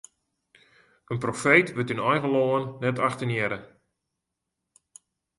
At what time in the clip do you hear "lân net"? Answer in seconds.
2.35-2.97